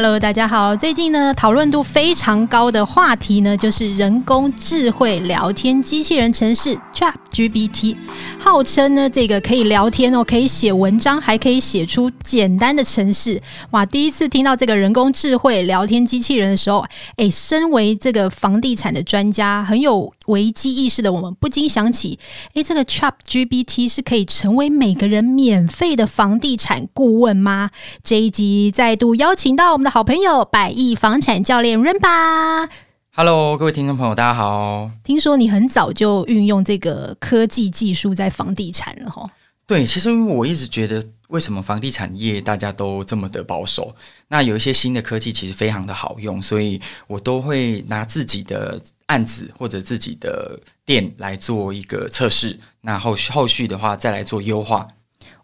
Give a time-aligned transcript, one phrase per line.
[0.00, 0.76] Hello，大家好。
[0.76, 7.96] 最近呢，讨论度非常高的话题呢，就是人工智慧聊天机器人城市 ChatGPT，
[8.38, 13.42] 号称呢这个可以聊天哦，可以写文章，还可以写出简单的程式。
[13.72, 16.84] 哇，第一次听到这个人工智慧聊天机器人的时候，
[17.16, 22.16] 诶，身为这个房地产的专家，很有危机意识的我们，不禁想起，
[22.54, 27.70] 诶，这个 ChatGPT 是可以成为每个人免费的房地产顾问吗？
[28.04, 29.72] 这一集再度邀请到。
[29.72, 32.68] 我们的的好朋友百亿房产教练 Renba。
[33.14, 34.90] Hello，各位听众朋友，大家好。
[35.02, 39.30] 听说你很早就运用这个科技技术在房地产了哈？
[39.66, 43.94] 对，其实因为我一直觉得，为什么房地产业大家都这么的保守？
[44.28, 54.86] 那有一些新的科技其实非常的好用，所以我都会拿自己的案子或者自己的店来做一个测试，那后续后续的话再来做优化。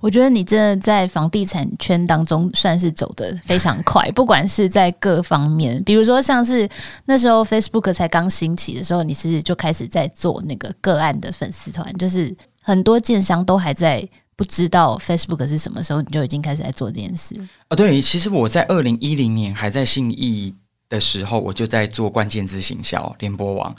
[0.05, 6.69] 我觉得你真的在房地产圈当中算是走得非常快， 不管是在各方面，比如说像是
[7.07, 17.35] 那时候 Facebook 才刚兴起的时候，你是就开始在做那个个案的粉丝团，就是很多建商都还在不知道 Facebook 是什么时候，你就已经开始在做这件事。
[17.68, 20.55] 啊，对，其实我在二零一零年还在信义
[20.91, 23.74] 的时候，我就在做关键字行销联播网。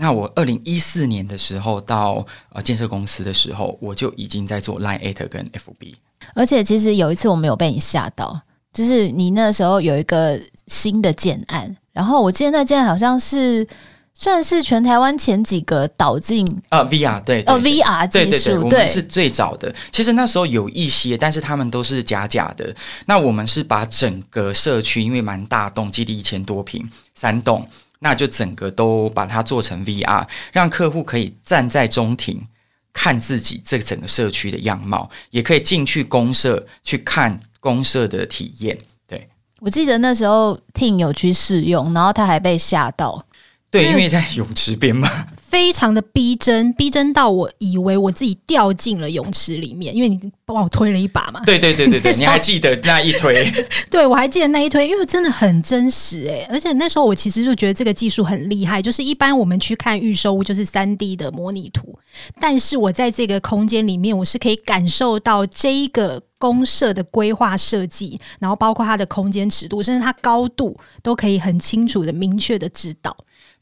[0.00, 5.94] 那我二零一四年的时候到呃建设公司的时候，我就已经在做 Line@ 跟 FB。
[6.34, 8.40] 而且其实有一次我没有被你吓到，
[8.72, 13.66] 就是你那时候有一个新的建案，然后我记得那建案好像是
[14.14, 19.74] 算是全台湾前几个导进啊 VR 对，对，哦 VR 技术，我们是最早的。
[19.90, 22.74] 其实那时候有一些，但是他们都是假假的。
[23.06, 27.66] 那我们是把整个社区，因为蛮大栋，基地一千多平，三栋。
[28.00, 32.46] 那就整个都把它做成 VR，让客户可以站在中庭
[32.92, 38.76] 看自己这整个社区的样貌，也可以进去公社去看公社的体验。
[39.06, 39.28] 对，
[39.60, 43.24] 我记得那时候 Tim 有去试用，然后他还被吓到。
[43.70, 45.08] 对，因为在泳池边嘛。
[45.48, 51.40] 非常的逼真，逼真到我以为我自己掉进了泳池里面，因为你帮我推了一把嘛。
[51.46, 53.50] 对对对对对， 你还记得那一推？
[53.90, 61.98] 对，我还记得那一推，因为真的很真实诶、欸，而且那时候我其实就觉得这个技术很厉害，就是一般我们去看预售屋就是三 D 的模拟图，
[62.38, 73.16] 但是我在这个空间里面，我是可以感受到这一个公社的规划设计，然后包括它的空间尺度，甚至它高度都可以很清楚的、明确的知道。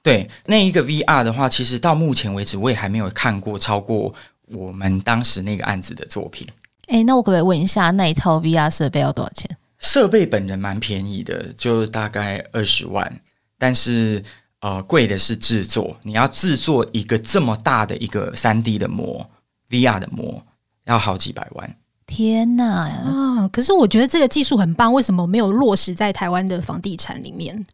[0.06, 4.14] 对，那一个 VR 的话，其实到目前为止我也还没有看过超过
[4.46, 6.46] 我们当时那个案子的作品。
[6.86, 9.50] 诶，那我可不可以问一下，那一套 VR 设备要多少钱？
[9.80, 13.20] 设备本人蛮便宜的，就大概二十万。
[13.58, 14.22] 但是
[14.60, 19.28] 呃，贵的是制作，你要制作一个这么大的一个三 D 的膜
[19.70, 20.40] ，VR 的膜，
[20.84, 21.76] 要好几百万。
[22.06, 22.62] 天呐！
[22.62, 27.66] 啊，可是我觉得这个技术很棒，为什么没有落实在台湾的房地产里面？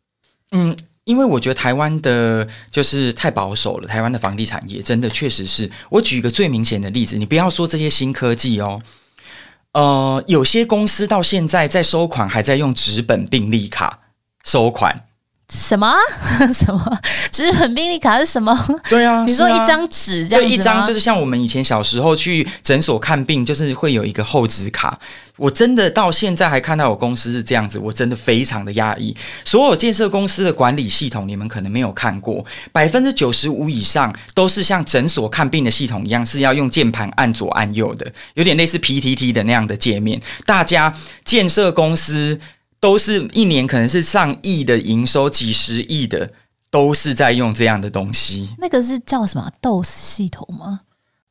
[0.52, 0.74] 嗯。
[1.04, 5.70] 因为我觉得台湾的就是太保守了，台湾的房地产业真的确实是。
[5.90, 8.80] 我举一个最明显的例子，你不要说这些新科技哦，
[9.72, 14.00] 呃，有些公司到现在在收款还在用纸本病历卡
[14.44, 15.06] 收款。
[15.54, 15.94] 什么
[16.54, 16.98] 什么
[17.30, 18.56] 纸本病历卡是什么？
[18.88, 24.98] 对啊， 你说一张纸这样一张就是像我们以前小时候去诊所看病，就是会有一个厚纸卡。
[25.36, 29.14] 我真的到现在还看到我公司是这样子，我真的非常的压抑。
[29.44, 40.20] 所有建设公司的管理系统，你们可能没有看过，百分之九十五以上都是像诊所看病的系统一样，是要用键盘按左按右的，有点类似 PTT 的那样的界面。
[40.46, 42.40] 大家建设公司。
[42.82, 46.28] 都是一年可能是上亿的营收，几十亿的
[46.68, 48.48] 都是在用这样的东西。
[48.58, 50.80] 那个是叫什么 DOS 系统吗？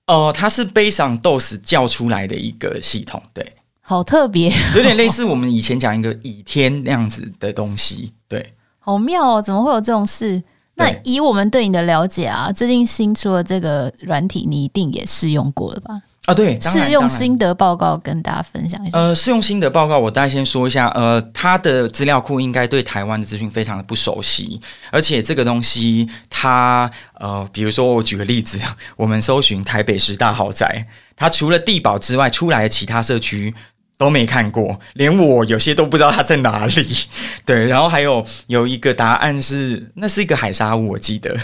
[0.07, 3.45] 哦、呃，它是 based on DOS 叫出来的一个系统，对，
[3.81, 10.41] 好特别，有点类似我们以前讲一个倚天那样子的东西，对，好妙哦，怎么会有这种事？
[10.75, 16.01] 那以我们对你的了解啊，最近新出的这个软体，你一定也试用过了吧？
[16.25, 18.97] 啊，对，试用心得报告跟大家分享一下。
[18.97, 20.87] 呃，试用心得报告，我大概先说一下。
[20.89, 28.59] 呃，他的资料库应该对台湾的资讯非常的不熟悉，而且这个东西它，它呃，比如说我举个例子，
[28.97, 30.85] 我们搜寻台北十大豪宅，
[31.15, 33.51] 它除了地宝之外，出来的其他社区
[33.97, 36.97] 都没看过，连我有些都不知道它在哪里。
[37.43, 41.35] 对，然后还有有一个答案是，那是一个海沙屋，我记得，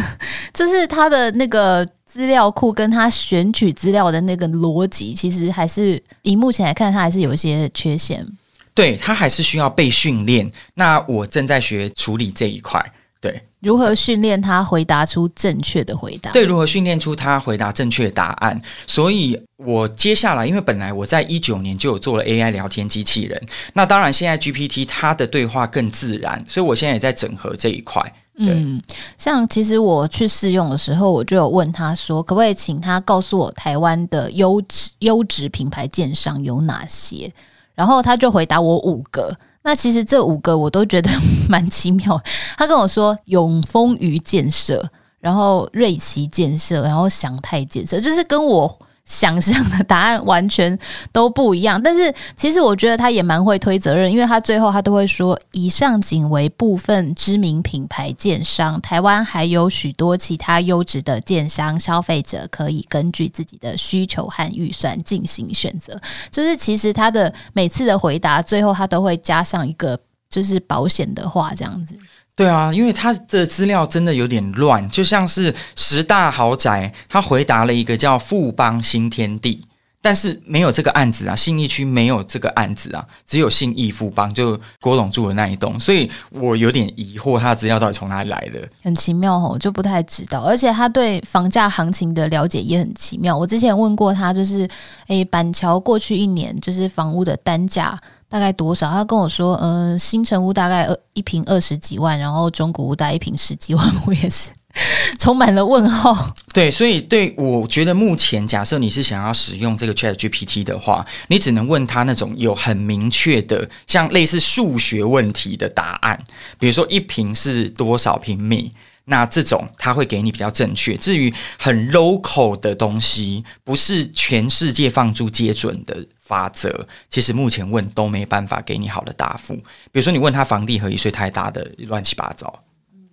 [0.52, 1.88] 就是它的那个。
[2.16, 8.26] 资料库跟他选取资料的那个逻辑，其实还是以目前来看，它还是有一些缺陷。
[8.74, 10.50] 对，他还是需要被训练。
[10.76, 12.82] 那我正在学处理这一块。
[13.20, 16.30] 对，如何训练他回答出正确的回答？
[16.30, 18.58] 对，如何训练出他回答正确答案？
[18.86, 23.38] 所以我接下来，因为本来我在一九年就有做了 AI 聊天机器人，
[23.74, 28.02] 那当然现在 GPT 它的对话更自然，所以我现在也在整合这一块。
[28.38, 28.80] 嗯，
[29.16, 37.32] 像其实我去试用的时候，我就有问他说，可不可以请他告诉我台湾的优质优质品牌建商有哪些？
[37.74, 39.34] 然后他就回答我五个。
[39.62, 41.10] 那其实这五个我都觉得
[41.48, 42.20] 蛮奇妙。
[42.56, 44.86] 他跟我说永丰余建设，
[45.18, 48.78] 然后瑞奇建设，然后祥泰建设，就是跟我。
[49.06, 50.76] 想象的答案完全
[51.12, 65.98] 都不一样， 但是其实我觉得他也蛮会推责任，因为他最后他都会说，以上仅为部分知名品牌建商，台湾还有许多其他优质的建商，消费者可以根据自己的需求和预算进行选择。
[66.30, 69.98] 就是其实他的每次的回答最后他都会加上一个
[70.28, 71.96] 就是保险的话，这样子。
[72.36, 79.66] 对啊，因为他的资料真的有点乱，就像是十大豪宅，他回答了一个叫富邦新天地，
[80.02, 88.60] 但是没有这个案子啊，信义区没有这个案子啊，只有信义富邦，就郭董住的那一栋，所以我有点疑惑，他的资料到底从哪里来的？
[88.82, 93.34] 很奇妙哦，就不太知道，而且他对房价行情的了解也很奇妙。
[93.34, 94.68] 我之前问过他，就是
[95.06, 97.98] 诶，板桥过去一年就是房屋的单价。
[98.28, 98.90] 大概多少？
[98.90, 104.50] 他跟我说，嗯、新城屋大概二一平二十几万，然后中古屋大概一平十几万，我也是
[105.18, 106.34] 充满了问号。
[106.52, 116.22] 对，所以对我觉得目前，假设你是想要使用这个 ChatGPT 的话，你只能问他那种有很明确的，像类似数学问题的答案，
[116.58, 118.72] 比如说一平是多少平米。
[119.08, 120.96] 那这种他会给你比较正确。
[120.96, 129.54] 至于很 local 的东西，不是全世界放诸皆准的法则，其实目前问都没办法给你好的答复。
[129.92, 132.62] 比如说，你问他房地合一税太大的乱七八糟，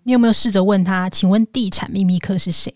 [0.04, 1.08] 你有没有试着问他？
[1.10, 2.74] 请问地产秘密课是谁？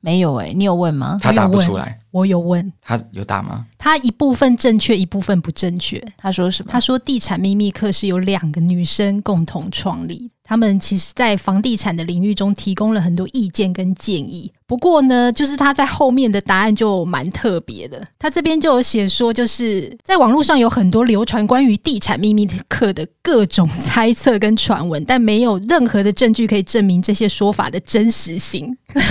[0.00, 1.18] 没有哎、欸，你有问吗？
[1.20, 1.98] 他答不出来。
[2.10, 3.66] 我有问他有答吗？
[3.78, 6.00] 他一部分正确，一部分不正确。
[6.16, 6.70] 他说什么？
[6.70, 14.52] 他说地产秘密课是由两个女生共同创立，他们其实在房地产的领域中提供了很多意见跟建议。
[14.66, 18.04] 不过呢，就是他在后面的答案就蛮特别的。
[18.18, 28.76] 他这边就有写说，就是在网络上有很多流传关于地产秘密课的各种猜测跟传闻，但没有任何的证据可以证明这些说法的真实性。
[28.94, 29.02] 为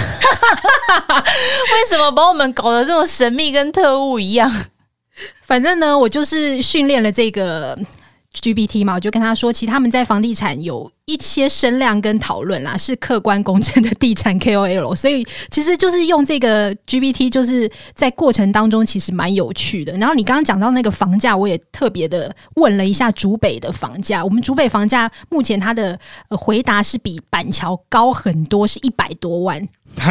[1.89, 3.05] 什么把我们搞得这么？
[3.05, 4.51] 神秘，跟特务一样。
[5.43, 7.79] 反正呢，我就是训练了这个
[8.33, 14.95] GPT 嘛，我就跟他说，其实他们在房地产有一些声量跟讨论啦，是客观公正的地产 KOL。
[14.95, 19.95] 所以其实就是用这个 GPT，就是在过程当中其实蛮有趣的。
[19.97, 24.23] 然后你刚刚讲到那个房价，我也特别的问了一下竹北的房价。
[24.23, 25.99] 我们竹北房价目前它的
[26.29, 29.67] 回答是比板桥高很多，是一百多万。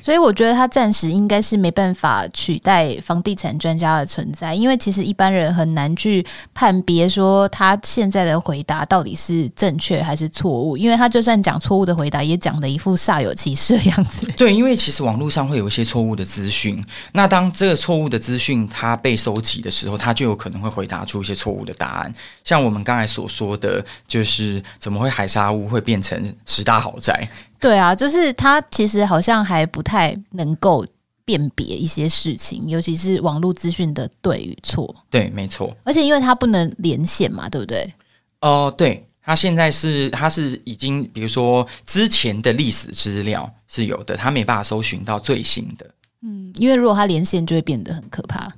[0.00, 6.24] 所以我觉得他暂时应该是没办法取代房地产专家的存在，因为其实一般人很难去
[6.54, 14.26] 判别说他现在的回答到底是正确还是错误，因为他就算讲错误的回答，也讲的一副煞有其事的样子。
[14.36, 22.12] 对，因为其实网络上会有一些错误的资讯，那当这个错误的资讯它被收集的时候，他就有可能会回答出一些错误的答案。
[22.44, 27.28] 像我们刚才所说的，就是怎么会海沙屋会变成十大豪宅？
[27.58, 30.86] 对啊，就是他其实好像还不太能够
[31.24, 34.94] 辨别一些事情，尤其是网络资讯的对与错。
[35.10, 35.74] 对，没错。
[35.82, 37.92] 而且因为他不能连线嘛，对不对？
[38.40, 45.86] 哦、呃，对，他现在是他是已经，比如说之前的历史资料是有的，他没办法搜寻到最新的。
[46.22, 48.52] 嗯，因为如果他连线，就会变得很可怕。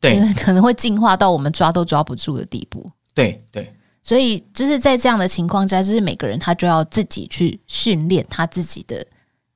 [0.00, 2.90] 对，可能会进化到我们抓都抓不住的地步。
[3.14, 3.72] 对对。
[4.04, 9.06] 所以就是在这样的情况下，就是每个人他就要自己去训练他自己的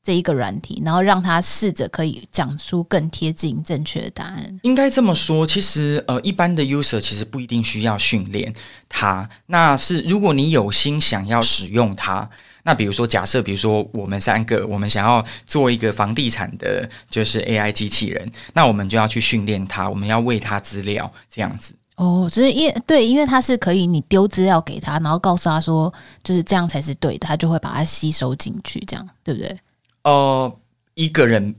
[0.07, 4.61] 这一个软体，然后让他试着可以讲出更贴近正确的答案。
[4.63, 8.55] 应该这么说，其实呃，一般的 user 其实不一定需要训练
[8.89, 9.29] 他。
[9.47, 12.31] 那是如果你有心想要使用它，
[12.63, 21.75] 那比如说假设，比如说我们三个，我们想要做一个房地产的，就是 AI 机器人，那我们就要去训练它，我们要喂它资料，这样子。
[21.97, 29.59] 哦，所以因对，因为它是可以你丢资料给他，然后告诉他说就是这样才是对的，他就会把它吸收进去，这样对不对？
[30.07, 30.61] 呃，
[30.95, 31.57] 一个人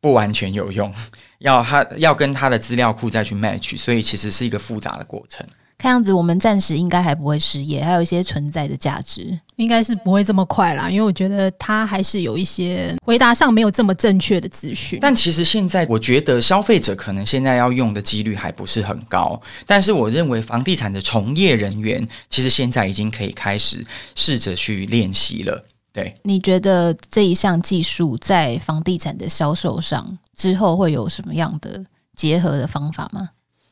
[0.00, 0.92] 不完全有用，
[1.38, 5.46] 要他要跟他的资料库再去 match，所以其实是一个复杂的过程。
[5.78, 10.90] 看样子我们暂时应该还不会失业，还有一些存在的价值，应该是不会这么快啦。
[10.90, 14.98] 因为我觉得他还是有一些回答上没有这么正确的资讯。
[15.00, 25.64] 但其实现在我觉得消费者可能现在要用的几率还不是很高，但是我认为房地产的从业人员其实现在已经可以开始试着去练习了。
[25.92, 33.30] 对，你觉得这一项技术在房地产的销售上之后会有什么样的结合的方法吗？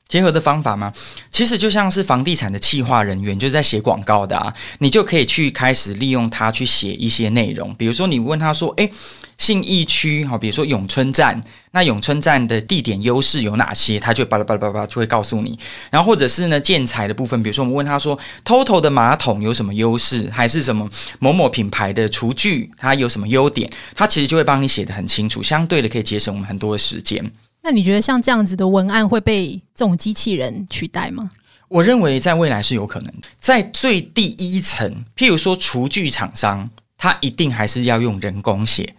[0.08, 0.92] 结合的方法吗？
[1.32, 7.74] 其实就像是房地产的企划人员，就是在写广告的啊，你就可以去开始利用它去写一些内容。
[7.74, 8.88] 比如说，你问他说：“诶，
[9.36, 11.42] 信义区好，比如说永春站，
[11.76, 15.58] 那永春站的地点优势有哪些？”他就巴拉巴拉巴拉就会告诉你。
[15.90, 20.30] 然后或者是呢，建材的部分，比如说我们问他说：“TOTO 的马桶有什么优势？
[20.30, 27.30] 还是什么某某品牌的厨具它有什么优点？”他其实就会帮你写得很清楚，相对的可以节省我们很多的时间。
[27.62, 31.30] 那你觉得像这样子的文案会被这种机器人取代吗？
[31.68, 38.94] 我认为在未来是有可能的，在最第一层，譬如说厨具厂商，他一定还是要用人工写，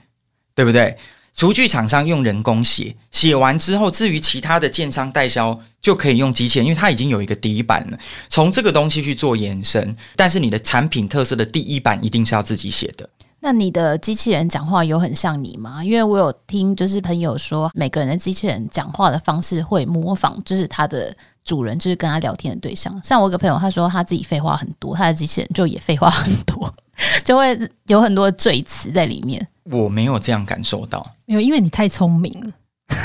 [0.53, 0.96] 对不对？
[1.38, 9.96] 厨具厂商用人工写，写完之后，至于其他的建商代销就可以用机器人，因为它已经有一个底板了，从这个东西去做延伸。
[10.15, 13.08] 但是你的产品特色的第一版一定是要自己写的。
[13.39, 15.84] 那你的机器人讲话有很像你吗？
[15.84, 21.15] 因为我有听，就是朋友说，每个人的机器人讲话的方式会模仿，就是他的
[21.46, 22.91] 主人，就是跟他聊天的对象。
[23.03, 26.74] 像我一个朋友，他说他自己废话很多，他的机器人就也废话很多，
[27.24, 29.48] 就会有很多赘词在里面。
[29.72, 32.48] 我没有这样感受到，没有，因为你太聪明了。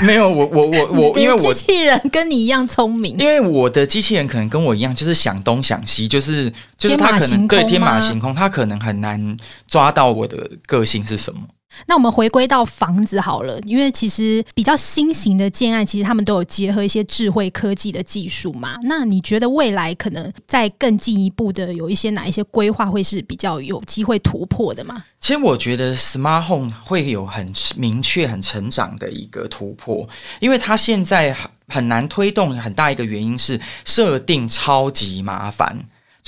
[0.01, 11.41] 没有，我我我我，因为我机器人跟你一样聪明，因为我的机器人可能跟我一样，就是想东想西，就是就是他可能对天马行空，他可能很难抓到我的个性是什么。
[11.87, 18.77] 那我们回归到房子好了，因为其实比较新型的建案，其实他们都有结合一些智慧科技的技术嘛。
[18.83, 25.03] 那你觉得未来可能再更进一步的有一些哪一些规划会是比较有机会突破的吗？
[25.19, 30.07] 其实我觉得 Smart Home 会有很明确、很成长的一个突破，
[30.39, 31.35] 因为它现在
[31.67, 35.77] 很难推动，很大一个原因是设定超级麻烦。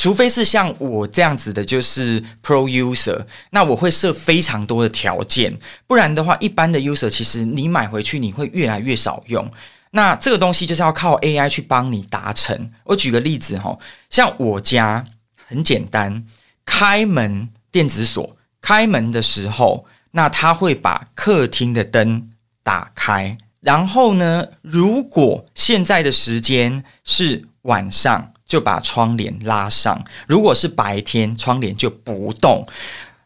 [0.05, 5.57] 除非是像我这样子的，就是 Pro User，那我会设非常多的条件，
[5.87, 9.51] 不然的话，一般的 User 其实你买回去你会越来越少用。
[9.89, 12.69] 那这个东西就是要靠 AI 去帮你达成。
[12.83, 13.75] 我举个例子哈，
[14.11, 15.03] 像我家
[15.47, 16.23] 很简单，
[16.63, 22.29] 开门电子锁，开门的时候，那它会把客厅的灯
[22.61, 28.33] 打开，然后呢，如果现在的时间是晚上。
[28.47, 32.65] 就把窗帘拉上，如果是白天，窗帘就不动。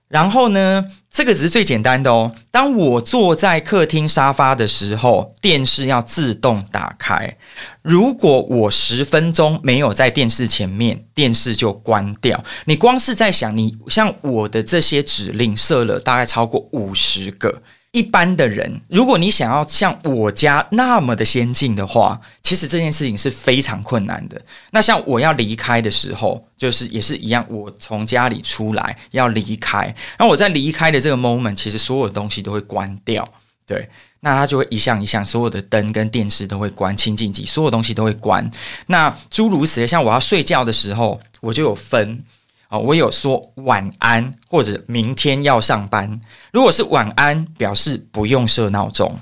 [0.08, 2.34] 然后呢，这个只是最简单的哦。
[2.50, 7.38] 当我坐在客厅沙发的时候，电视要自动打开。
[7.84, 12.44] 如果我十分钟没有在电视前面，电视就关掉。
[12.66, 17.62] 你光是在想，你像我的这些指令设了大概超过五十个。
[17.92, 24.40] 一般的人，如果你想要像我家那么的先进的话，其实这件事情是非常困难的。
[24.70, 33.28] 那像我要离开的时候，就是也是一样，我从家里出来要离开，那我在离开的这个 moment，其实所有东西都会关掉，
[33.66, 38.48] 对，那它就会一项一项，所有的灯跟电视都会关，清净机所有东西都会关。
[38.86, 42.24] 那诸如此类，像我要睡觉的时候，我就有分。
[42.70, 46.20] 哦，我有说晚安或者明天要上班。
[46.52, 49.20] 如果是晚安，表示不用设闹钟，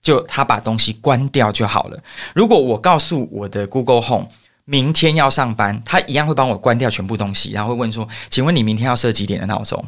[0.00, 1.98] 就他把东西关掉就好了。
[2.34, 4.28] 如果我告诉我的 Google Home
[4.64, 9.84] 明天要上班，他一样会帮我关掉全部东西，然后会问说：“请问你明天要设几点的闹钟？”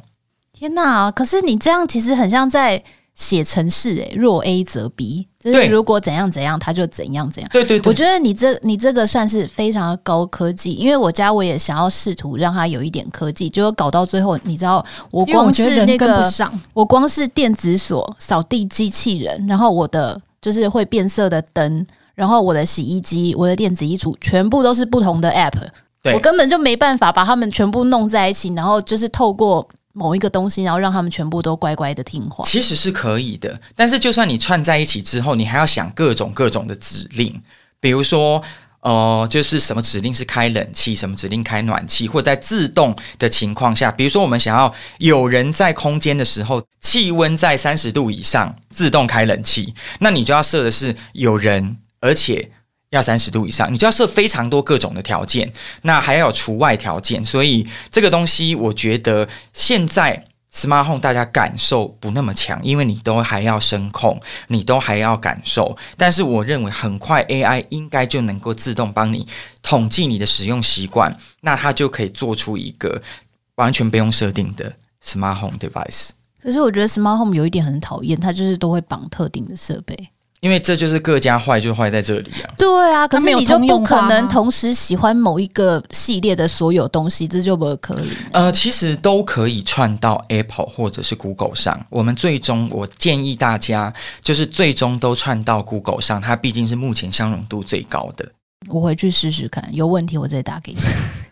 [0.53, 1.11] 天哪！
[1.11, 2.83] 可是你这样其实很像在。
[3.15, 7.49] 写成式诶，若 A 则 B，就是如果怎样怎样，它就怎样怎样。
[7.53, 29.69] 对对对，我觉得你这你这个算是非常的高科技，因为我家我也想要试图让它有一点科技，结果搞到最后，你知道，我光是那个我，我光是电子锁、扫地机器人，然后我的就是会变色的灯，然后我的洗衣机、我的电子衣橱，全部都是不同的 App，我根本就没办法把它们全部弄在一起，然后就是透过。
[29.97, 33.59] 某一个东西，然后让他们全部都乖乖的听话，其实是可以的。
[33.77, 37.41] 但是，就算你串在一起之后，你还要想各种各种的指令，
[37.79, 38.43] 比如说，
[38.81, 52.51] 呃，就是什么指令是开冷气，什么指令开暖气，或者在自动的情况下，比如说我们想要有人在空间的时候，气温在三十度以上，自动开冷气，那你就要设的是有人，而且。
[52.95, 60.25] 要三十度以上，你就要设非常多各种的条件，那还要有除外条件，所以这个东西我觉得现在
[60.55, 65.77] Smart Home 大家感受不那么强，因为你都还要声控，你都还要感受。
[65.97, 69.27] 但是我认为很快 AI 应该就能够自动帮你
[69.63, 73.03] 统计你的使用习惯，那它就可以做出一个
[73.57, 74.73] 完全不用设定的
[75.05, 76.11] Smart Home Device。
[76.41, 80.11] 可是我觉得 Smart Home 有一点很讨厌，它就是都会绑特定的设备。
[80.45, 82.53] 因为这就是各家坏，就坏在这里啊。
[82.59, 88.11] 对啊，可是你就不可能同同时喜欢某一个系列的所有东西，这就不可以。
[88.31, 91.81] 呃，其实都可以串到 Apple 或者是 Google 上。
[91.89, 98.31] 我们最终，我建议大家就是最终都串到 Google 上，它毕竟是目前相容度最高的。
[98.69, 100.79] 我回去试试看，有问题我再打给你。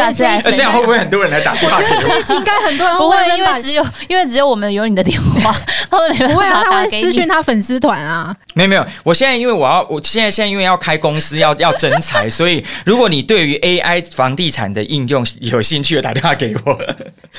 [0.00, 2.34] 我下次来，这样会不会很多人来打电话给我？
[2.34, 5.54] 应该很多人不会，因为只有因为只有我们有你的电话，
[5.90, 8.34] 他们没不会啊，他会私讯他粉丝团啊。
[8.54, 16.78] 没有没有，我现在因为我要，我现在现在因为要开公司，要 要征才，所以如果你对于 AI 房地产的应用有兴趣，打电话给我。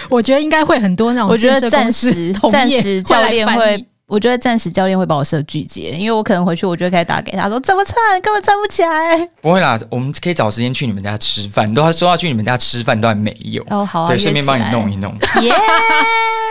[0.09, 3.85] 我觉得应该会很多那种，我觉得暂时暂时教练会。
[4.13, 9.27] 我觉得暂时教练会把我设拒接，因为我可能回去，我就开始打给他说怎么穿，根本穿不起来。
[9.41, 13.83] 不会啦，我们可以找时间去你们家吃饭，都还说要去你们家吃饭，都还没有哦。
[13.83, 15.11] 好啊，对，顺便帮你弄一弄。
[15.41, 15.51] 耶！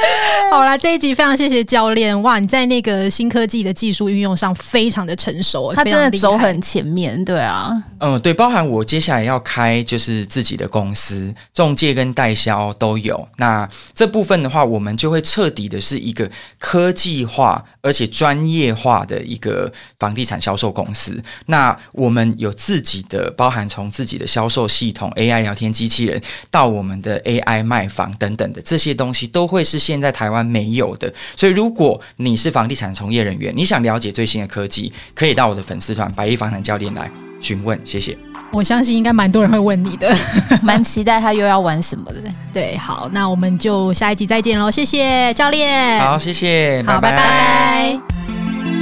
[0.50, 2.38] 好啦，这一集非常谢谢教练哇！
[2.38, 7.71] 你在那个新科技的技术运用上非常的成熟，他真的走很前面，对啊。
[7.99, 13.26] 嗯，对，包含我接下来要开就是自己的公司，中介跟代销都有。
[13.37, 21.23] 那这部分的话，我们就会彻底的是一个科技化而且专业化的一个房地产销售公司。
[21.47, 31.12] 那我们有自己的，包含从自己的销售系统、AI 聊天机器人到我们的 AI 卖房等等的这些东西，都会是现在台湾没有的。
[31.37, 37.11] 所以，如果你是房地产从业人员，你想了解最新的科技，可以到我的粉丝团百亿房产教练来。
[37.40, 38.16] 询问，谢谢。
[38.52, 40.16] 我相信应该蛮多人会问你的，
[40.62, 42.22] 蛮期待他又要玩什么的。
[42.52, 45.99] 对，好，那我们就下一集再见喽，谢谢教练。
[46.00, 47.16] 好，谢谢，好，拜拜。
[47.16, 48.00] 拜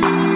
[0.02, 0.29] 拜。